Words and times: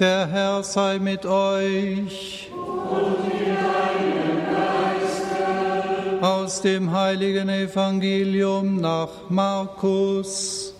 Der 0.00 0.28
Herr 0.28 0.62
sei 0.62 0.98
mit 0.98 1.26
euch. 1.26 2.50
Und 2.50 3.22
mit 3.22 3.48
deinem 3.48 4.40
Geiste. 4.50 6.22
Aus 6.22 6.62
dem 6.62 6.90
heiligen 6.90 7.50
Evangelium 7.50 8.80
nach 8.80 9.28
Markus. 9.28 10.72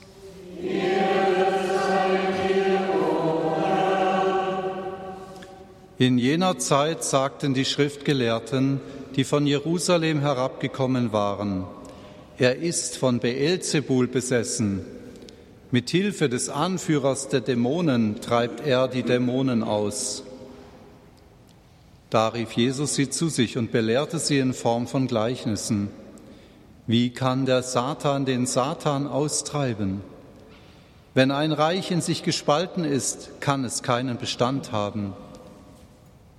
In 5.99 6.17
jener 6.17 6.59
Zeit 6.59 7.05
sagten 7.05 7.53
die 7.53 7.67
Schriftgelehrten, 7.67 8.81
die 9.17 9.25
von 9.25 9.47
Jerusalem 9.47 10.21
herabgekommen 10.21 11.13
waren, 11.13 11.67
er 12.39 12.57
ist 12.57 12.97
von 12.97 13.21
Beelzebul 13.21 14.07
besessen. 14.07 15.00
Mit 15.73 15.89
Hilfe 15.91 16.29
des 16.29 16.49
Anführers 16.49 17.29
der 17.29 17.43
Dämonen 17.43 18.21
treibt 18.21 18.67
er 18.67 18.89
die 18.89 19.05
Dämonen 19.05 19.63
aus. 19.63 20.25
Da 22.11 22.27
rief 22.27 22.51
Jesus 22.53 22.97
sie 22.97 23.09
zu 23.09 23.29
sich 23.29 23.57
und 23.57 23.71
belehrte 23.71 24.19
sie 24.19 24.41
in 24.41 24.53
Form 24.53 24.89
von 24.89 25.07
Gleichnissen. 25.07 25.89
Wie 26.89 27.11
kann 27.11 27.47
der 27.47 27.63
Satan 27.63 28.25
den 28.25 28.47
Satan 28.47 29.07
austreiben? 29.07 30.01
Wenn 31.15 31.31
ein 31.31 31.53
Reich 31.53 31.93
in 31.93 32.01
sich 32.01 32.25
gespalten 32.25 32.85
ist, 32.85 33.41
kann 33.41 33.65
es 33.65 33.85
keinen 33.85 34.19
Bestand 34.19 34.73
haben. 34.73 35.13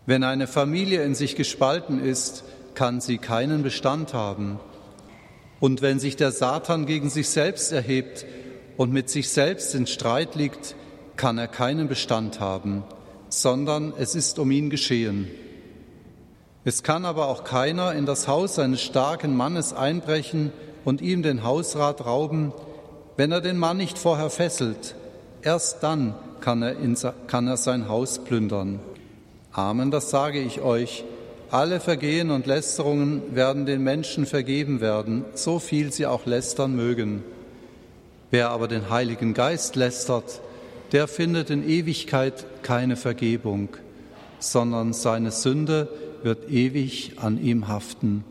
Wenn 0.05 0.25
eine 0.25 0.47
Familie 0.47 1.05
in 1.05 1.15
sich 1.15 1.37
gespalten 1.37 2.03
ist, 2.03 2.43
kann 2.75 2.99
sie 2.99 3.17
keinen 3.17 3.63
Bestand 3.63 4.13
haben. 4.13 4.59
Und 5.61 5.81
wenn 5.81 5.99
sich 6.01 6.17
der 6.17 6.33
Satan 6.33 6.85
gegen 6.85 7.09
sich 7.09 7.29
selbst 7.29 7.71
erhebt 7.71 8.25
und 8.81 8.91
mit 8.91 9.11
sich 9.11 9.29
selbst 9.29 9.75
in 9.75 9.85
Streit 9.85 10.33
liegt, 10.33 10.75
kann 11.15 11.37
er 11.37 11.47
keinen 11.47 11.87
Bestand 11.87 12.39
haben, 12.39 12.83
sondern 13.29 13.93
es 13.95 14.15
ist 14.15 14.39
um 14.39 14.49
ihn 14.49 14.71
geschehen. 14.71 15.27
Es 16.63 16.81
kann 16.81 17.05
aber 17.05 17.27
auch 17.27 17.43
keiner 17.43 17.93
in 17.93 18.07
das 18.07 18.27
Haus 18.27 18.57
eines 18.57 18.81
starken 18.81 19.37
Mannes 19.37 19.71
einbrechen 19.73 20.51
und 20.83 20.99
ihm 20.99 21.21
den 21.21 21.43
Hausrat 21.43 22.07
rauben, 22.07 22.53
wenn 23.17 23.31
er 23.31 23.41
den 23.41 23.59
Mann 23.59 23.77
nicht 23.77 23.99
vorher 23.99 24.31
fesselt. 24.31 24.95
Erst 25.43 25.83
dann 25.83 26.15
kann 26.39 26.63
er, 26.63 26.75
in, 26.79 26.97
kann 27.27 27.47
er 27.47 27.57
sein 27.57 27.87
Haus 27.87 28.17
plündern. 28.23 28.79
Amen, 29.51 29.91
das 29.91 30.09
sage 30.09 30.41
ich 30.41 30.61
euch. 30.61 31.03
Alle 31.51 31.81
Vergehen 31.81 32.31
und 32.31 32.47
Lästerungen 32.47 33.35
werden 33.35 33.67
den 33.67 33.83
Menschen 33.83 34.25
vergeben 34.25 34.81
werden, 34.81 35.23
so 35.35 35.59
viel 35.59 35.91
sie 35.91 36.07
auch 36.07 36.25
lästern 36.25 36.75
mögen. 36.75 37.23
Wer 38.31 38.49
aber 38.49 38.69
den 38.69 38.89
Heiligen 38.89 39.33
Geist 39.33 39.75
lästert, 39.75 40.41
der 40.93 41.07
findet 41.07 41.49
in 41.49 41.67
Ewigkeit 41.67 42.63
keine 42.63 42.95
Vergebung, 42.95 43.69
sondern 44.39 44.93
seine 44.93 45.31
Sünde 45.31 45.89
wird 46.23 46.49
ewig 46.49 47.13
an 47.17 47.41
ihm 47.41 47.67
haften. 47.67 48.23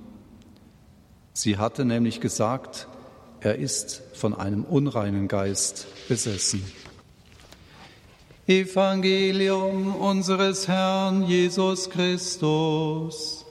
Sie 1.34 1.58
hatte 1.58 1.84
nämlich 1.84 2.20
gesagt, 2.20 2.88
er 3.40 3.56
ist 3.56 4.02
von 4.14 4.34
einem 4.34 4.64
unreinen 4.64 5.28
Geist 5.28 5.86
besessen. 6.08 6.64
Evangelium 8.46 9.94
unseres 9.94 10.66
Herrn 10.66 11.22
Jesus 11.22 11.88
Christus. 11.88 13.44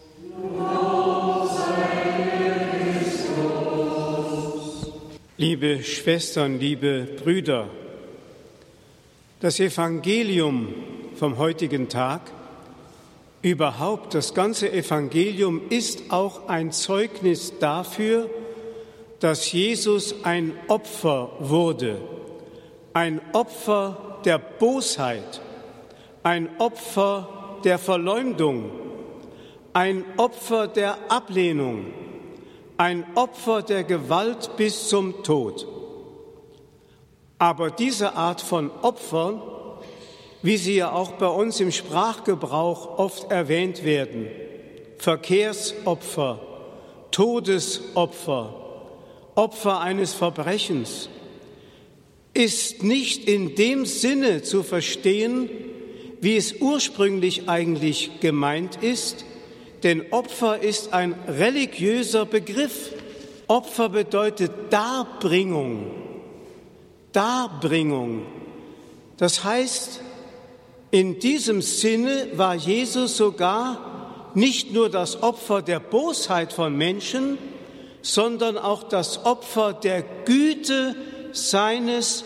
Liebe 5.40 5.82
Schwestern, 5.84 6.60
liebe 6.60 7.08
Brüder, 7.24 7.70
das 9.40 9.62
Evangelium 9.62 10.74
vom 11.16 11.38
heutigen 11.38 11.88
Tag, 11.88 12.24
überhaupt 13.42 14.14
das 14.16 14.34
ganze 14.34 14.70
Evangelium 14.70 15.62
ist 15.70 16.12
auch 16.12 16.50
ein 16.50 16.74
Zeugnis 16.74 17.58
dafür, 17.58 18.30
dass 19.22 19.50
Jesus 19.50 20.26
ein 20.26 20.52
Opfer 20.68 21.32
wurde, 21.40 22.02
ein 22.92 23.22
Opfer 23.32 24.20
der 24.26 24.40
Bosheit, 24.40 25.40
ein 26.22 26.50
Opfer 26.58 27.62
der 27.64 27.78
Verleumdung, 27.78 28.72
ein 29.72 30.04
Opfer 30.18 30.68
der 30.68 30.98
Ablehnung, 31.10 31.94
ein 32.80 33.06
Opfer 33.16 33.62
der 33.62 33.84
Gewalt 33.84 34.56
bis 34.56 34.88
zum 34.88 35.22
Tod. 35.24 35.68
Aber 37.38 37.72
diese 37.72 38.16
Art 38.16 38.40
von 38.40 38.72
Opfern, 38.82 39.42
wie 40.42 40.56
sie 40.56 40.78
ja 40.78 40.94
auch 40.94 41.12
bei 41.14 41.28
uns 41.28 41.60
im 41.60 41.74
Sprachgebrauch 41.74 42.98
oft 42.98 43.30
erwähnt 43.32 43.84
werden, 43.84 44.28
Verkehrsopfer, 44.98 46.40
Todesopfer, 47.12 48.56
Opfer 49.36 49.82
eines 49.82 50.14
Verbrechens, 50.14 51.10
ist 52.34 52.82
nicht 52.82 53.28
in 53.28 53.56
dem 53.56 53.86
Sinne 53.86 54.42
zu 54.42 54.64
verstehen, 54.64 55.50
wie 56.22 56.38
es 56.38 56.62
ursprünglich 56.62 57.50
eigentlich 57.50 58.22
gemeint 58.22 58.82
ist, 58.82 59.26
denn 59.84 60.12
Opfer 60.12 60.62
ist 60.62 60.94
ein 60.94 61.14
religiöser 61.28 62.26
Begriff. 62.26 62.94
Opfer 63.48 63.90
bedeutet 63.90 64.52
Darbringung. 64.70 65.92
Darbringung. 67.12 68.26
Das 69.18 69.44
heißt, 69.44 70.02
in 70.92 71.20
diesem 71.20 71.62
Sinne 71.62 72.28
war 72.34 72.56
Jesus 72.56 73.18
sogar 73.18 74.32
nicht 74.34 74.74
nur 74.74 74.90
das 74.90 75.22
Opfer 75.22 75.62
der 75.62 75.80
Bosheit 75.80 76.54
von 76.54 76.76
Menschen, 76.76 77.38
sondern 78.02 78.58
auch 78.58 78.84
das 78.84 79.26
Opfer 79.26 79.74
der 79.74 80.04
Güte 80.26 80.96
seines 81.32 82.24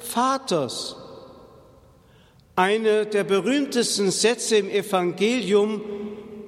Vaters. 0.00 0.96
Eine 2.56 3.06
der 3.06 3.24
berühmtesten 3.24 4.10
Sätze 4.10 4.56
im 4.56 4.68
Evangelium 4.68 5.80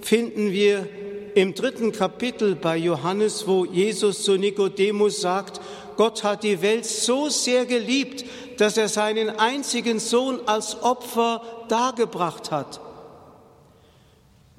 finden 0.04 0.52
wir 0.52 0.86
im 1.34 1.54
dritten 1.54 1.90
Kapitel 1.90 2.54
bei 2.54 2.76
Johannes, 2.76 3.46
wo 3.46 3.64
Jesus 3.64 4.22
zu 4.22 4.36
Nikodemus 4.36 5.20
sagt, 5.20 5.60
Gott 5.96 6.22
hat 6.22 6.42
die 6.42 6.60
Welt 6.60 6.84
so 6.84 7.28
sehr 7.28 7.64
geliebt, 7.64 8.24
dass 8.58 8.76
er 8.76 8.88
seinen 8.88 9.30
einzigen 9.30 9.98
Sohn 9.98 10.40
als 10.46 10.82
Opfer 10.82 11.42
dargebracht 11.68 12.50
hat. 12.50 12.80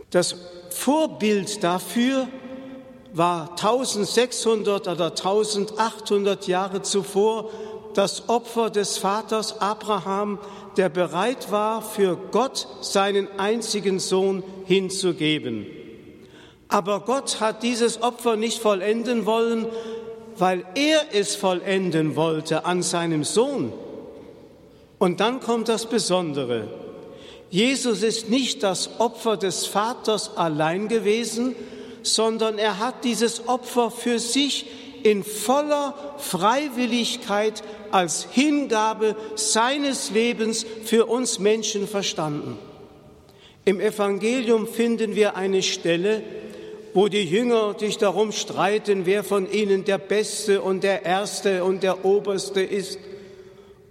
Das 0.10 0.36
Vorbild 0.72 1.64
dafür 1.64 2.28
war 3.14 3.52
1600 3.52 4.88
oder 4.88 5.12
1800 5.12 6.48
Jahre 6.48 6.82
zuvor 6.82 7.52
das 7.96 8.30
Opfer 8.30 8.70
des 8.70 8.98
Vaters 8.98 9.62
Abraham, 9.62 10.38
der 10.78 10.90
bereit 10.90 11.52
war, 11.52 11.82
für 11.82 12.18
Gott 12.32 12.68
seinen 12.82 13.28
einzigen 13.40 14.00
Sohn 14.00 14.44
hinzugeben. 14.66 15.66
Aber 16.68 17.02
Gott 17.02 17.40
hat 17.40 17.64
dieses 17.64 18.02
Opfer 18.02 18.36
nicht 18.36 18.60
vollenden 18.60 19.26
wollen, 19.26 19.68
weil 20.38 20.66
er 20.76 21.02
es 21.14 21.36
vollenden 21.36 22.16
wollte 22.16 22.66
an 22.66 22.84
seinem 22.84 23.24
Sohn. 23.24 23.72
Und 24.98 25.20
dann 25.20 25.40
kommt 25.40 25.70
das 25.70 25.86
Besondere. 25.86 26.68
Jesus 27.50 28.04
ist 28.04 28.30
nicht 28.30 28.64
das 28.64 29.00
Opfer 29.00 29.38
des 29.38 29.66
Vaters 29.66 30.36
allein 30.36 30.88
gewesen, 30.88 31.56
sondern 32.04 32.58
er 32.58 32.80
hat 32.80 33.04
dieses 33.04 33.48
Opfer 33.48 33.92
für 33.92 34.20
sich 34.20 34.66
in 35.06 35.24
voller 35.24 35.94
Freiwilligkeit 36.18 37.62
als 37.92 38.28
Hingabe 38.32 39.16
seines 39.36 40.10
Lebens 40.10 40.66
für 40.84 41.06
uns 41.06 41.38
Menschen 41.38 41.88
verstanden. 41.88 42.58
Im 43.66 43.80
Evangelium 43.80 44.68
finden 44.68 45.16
wir 45.16 45.36
eine 45.36 45.62
Stelle, 45.62 46.24
wo 46.96 47.08
die 47.08 47.24
Jünger 47.24 47.76
sich 47.78 48.00
darum 48.00 48.32
streiten, 48.32 49.06
wer 49.06 49.24
von 49.24 49.52
ihnen 49.52 49.86
der 49.86 50.00
Beste 50.00 50.64
und 50.64 50.84
der 50.84 51.06
Erste 51.06 51.64
und 51.64 51.84
der 51.84 52.04
Oberste 52.04 52.62
ist. 52.62 52.98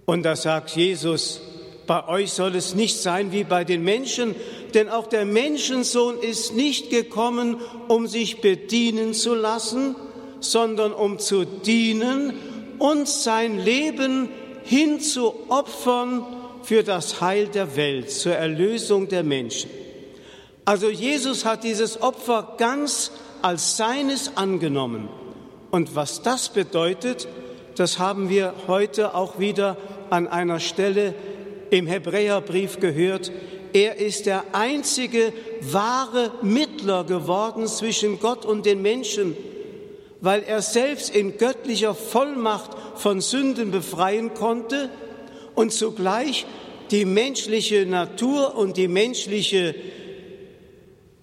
Und 0.03 0.23
da 0.23 0.35
sagt 0.35 0.71
Jesus, 0.71 1.39
bei 1.87 2.09
euch 2.09 2.33
soll 2.33 2.55
es 2.55 2.75
nicht 2.75 2.97
sein 2.97 3.31
wie 3.31 3.45
bei 3.45 3.63
den 3.63 3.85
Menschen, 3.85 4.35
denn 4.73 4.89
auch 4.89 5.07
der 5.07 5.23
Menschensohn 5.23 6.19
ist 6.19 6.55
nicht 6.55 6.89
gekommen, 6.89 7.61
um 7.87 8.05
sich 8.05 8.41
bedienen 8.41 9.13
zu 9.13 9.33
lassen, 9.33 9.95
sondern 10.39 10.93
um 10.93 11.19
zu 11.19 11.45
dienen 11.45 12.33
und 12.79 13.07
sein 13.07 13.59
Leben 13.59 14.29
hinzuopfern 14.63 16.25
für 16.63 16.83
das 16.83 17.21
Heil 17.21 17.47
der 17.47 17.75
Welt, 17.75 18.11
zur 18.11 18.33
Erlösung 18.33 19.07
der 19.07 19.23
Menschen. 19.23 19.69
Also 20.65 20.89
Jesus 20.89 21.45
hat 21.45 21.63
dieses 21.63 22.01
Opfer 22.01 22.55
ganz 22.57 23.11
als 23.41 23.77
seines 23.77 24.35
angenommen. 24.35 25.07
Und 25.69 25.95
was 25.95 26.23
das 26.23 26.49
bedeutet, 26.49 27.27
das 27.75 27.99
haben 27.99 28.29
wir 28.29 28.53
heute 28.67 29.13
auch 29.13 29.37
wieder 29.37 29.77
an 30.09 30.27
einer 30.27 30.59
Stelle 30.59 31.13
im 31.69 31.85
Hebräerbrief 31.85 32.79
gehört, 32.79 33.31
er 33.73 33.97
ist 33.97 34.25
der 34.25 34.43
einzige 34.53 35.33
wahre 35.59 36.31
Mittler 36.41 37.03
geworden 37.03 37.67
zwischen 37.67 38.19
Gott 38.19 38.45
und 38.45 38.65
den 38.65 38.81
Menschen, 38.81 39.35
weil 40.25 40.41
er 40.41 40.63
selbst 40.63 41.15
in 41.15 41.37
göttlicher 41.37 41.93
Vollmacht 41.93 42.71
von 42.95 43.21
Sünden 43.21 43.69
befreien 43.69 44.33
konnte 44.33 44.89
und 45.53 45.71
zugleich 45.71 46.47
die 46.89 47.05
menschliche 47.05 47.85
Natur 47.85 48.57
und 48.57 48.75
die 48.75 48.87
menschliche 48.87 49.75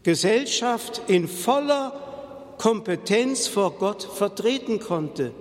Gesellschaft 0.04 1.02
in 1.08 1.26
voller 1.26 2.54
Kompetenz 2.58 3.48
vor 3.48 3.72
Gott 3.72 4.04
vertreten 4.04 4.78
konnte. 4.78 5.32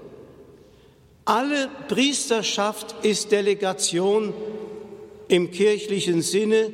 Alle 1.26 1.70
Priesterschaft 1.88 2.96
ist 3.04 3.32
Delegation 3.32 4.34
im 5.28 5.52
kirchlichen 5.52 6.24
Sinne 6.24 6.74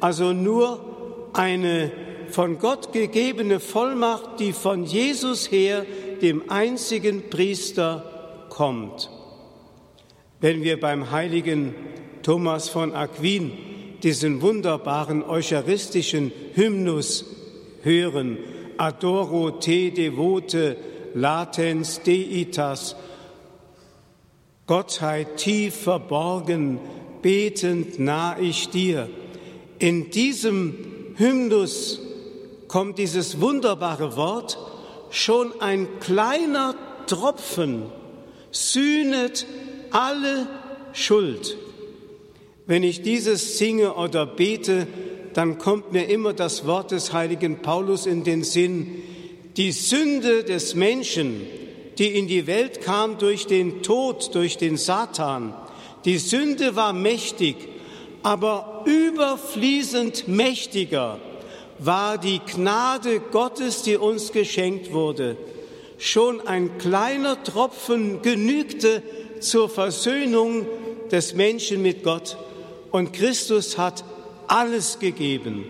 also 0.00 0.34
nur 0.34 1.30
eine 1.32 1.90
von 2.30 2.58
Gott 2.58 2.92
gegebene 2.92 3.60
Vollmacht, 3.60 4.40
die 4.40 4.52
von 4.52 4.84
Jesus 4.84 5.50
her, 5.50 5.86
dem 6.22 6.50
einzigen 6.50 7.30
Priester, 7.30 8.12
kommt. 8.48 9.10
Wenn 10.40 10.62
wir 10.62 10.80
beim 10.80 11.10
heiligen 11.10 11.74
Thomas 12.22 12.68
von 12.68 12.94
Aquin 12.94 13.52
diesen 14.02 14.40
wunderbaren 14.40 15.22
eucharistischen 15.22 16.32
Hymnus 16.54 17.24
hören, 17.82 18.38
Adoro 18.78 19.50
te 19.52 19.90
devote 19.90 20.76
latens 21.14 22.00
deitas, 22.02 22.96
Gottheit 24.66 25.36
tief 25.36 25.74
verborgen, 25.76 26.78
betend 27.22 27.98
nah 27.98 28.38
ich 28.38 28.68
dir, 28.68 29.08
in 29.78 30.10
diesem 30.10 30.74
Hymnus 31.16 32.00
kommt 32.68 32.98
dieses 32.98 33.40
wunderbare 33.40 34.16
Wort, 34.16 34.58
schon 35.16 35.60
ein 35.60 35.88
kleiner 36.00 36.74
Tropfen 37.06 37.84
sühnet 38.50 39.46
alle 39.90 40.46
Schuld. 40.92 41.56
Wenn 42.66 42.82
ich 42.82 43.02
dieses 43.02 43.58
singe 43.58 43.94
oder 43.94 44.26
bete, 44.26 44.86
dann 45.34 45.58
kommt 45.58 45.92
mir 45.92 46.08
immer 46.08 46.32
das 46.32 46.66
Wort 46.66 46.90
des 46.90 47.12
heiligen 47.12 47.62
Paulus 47.62 48.06
in 48.06 48.24
den 48.24 48.44
Sinn, 48.44 49.02
die 49.56 49.72
Sünde 49.72 50.44
des 50.44 50.74
Menschen, 50.74 51.42
die 51.98 52.08
in 52.18 52.26
die 52.26 52.46
Welt 52.46 52.82
kam 52.82 53.18
durch 53.18 53.46
den 53.46 53.82
Tod, 53.82 54.34
durch 54.34 54.58
den 54.58 54.76
Satan, 54.76 55.54
die 56.04 56.18
Sünde 56.18 56.76
war 56.76 56.92
mächtig, 56.92 57.56
aber 58.22 58.84
überfließend 58.84 60.28
mächtiger 60.28 61.18
war 61.78 62.18
die 62.18 62.40
Gnade 62.40 63.20
Gottes, 63.20 63.82
die 63.82 63.96
uns 63.96 64.32
geschenkt 64.32 64.92
wurde. 64.92 65.36
Schon 65.98 66.46
ein 66.46 66.78
kleiner 66.78 67.42
Tropfen 67.42 68.22
genügte 68.22 69.02
zur 69.40 69.68
Versöhnung 69.68 70.66
des 71.10 71.34
Menschen 71.34 71.82
mit 71.82 72.02
Gott. 72.02 72.36
Und 72.90 73.12
Christus 73.12 73.78
hat 73.78 74.04
alles 74.46 74.98
gegeben. 74.98 75.64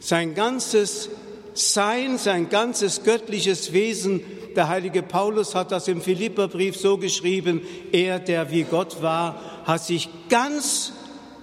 Sein 0.00 0.34
ganzes 0.34 1.10
Sein, 1.54 2.16
sein 2.16 2.48
ganzes 2.48 3.02
göttliches 3.04 3.74
Wesen. 3.74 4.22
Der 4.56 4.68
heilige 4.68 5.02
Paulus 5.02 5.54
hat 5.54 5.70
das 5.70 5.86
im 5.86 6.00
Philipperbrief 6.00 6.76
so 6.76 6.96
geschrieben. 6.96 7.60
Er, 7.92 8.18
der 8.18 8.50
wie 8.50 8.62
Gott 8.62 9.02
war, 9.02 9.38
hat 9.64 9.84
sich 9.84 10.08
ganz 10.30 10.92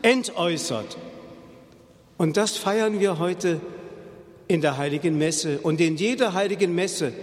entäußert. 0.01 0.97
Und 2.17 2.37
das 2.37 2.57
feiern 2.57 2.99
wir 2.99 3.19
heute 3.19 3.61
in 4.49 4.61
der 4.61 4.77
heiligen 4.77 5.17
Messe 5.17 5.59
und 5.61 5.79
in 5.79 5.95
jeder 5.95 6.33
heiligen 6.33 6.73
Messe. 6.75 7.13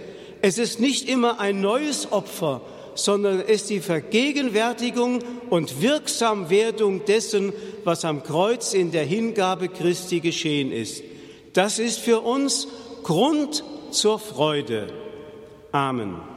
Es 0.41 0.57
ist 0.57 0.79
nicht 0.79 1.09
immer 1.09 1.39
ein 1.41 1.59
neues 1.61 2.11
Opfer, 2.11 2.61
sondern 2.95 3.41
es 3.41 3.63
ist 3.63 3.69
die 3.69 3.81
Vergegenwärtigung 3.81 5.19
und 5.49 5.81
Wirksamwerdung 5.81 7.03
dessen, 7.05 7.53
was 7.83 8.05
am 8.05 8.23
Kreuz 8.23 8.73
in 8.73 8.91
der 8.91 9.03
Hingabe 9.03 9.67
Christi 9.67 10.21
geschehen 10.21 10.71
ist. 10.71 11.03
Das 11.51 11.79
ist 11.79 11.99
für 11.99 12.21
uns 12.21 12.67
Grund 13.03 13.63
zur 13.91 14.19
Freude. 14.19 14.87
Amen. 15.73 16.36